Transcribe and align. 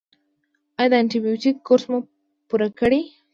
ایا 0.77 0.89
د 0.91 0.93
انټي 1.01 1.19
بیوټیک 1.23 1.55
کورس 1.67 1.83
مو 1.91 1.97
پوره 2.47 2.69
کړی؟ 2.79 3.01